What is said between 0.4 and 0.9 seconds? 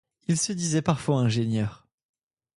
disait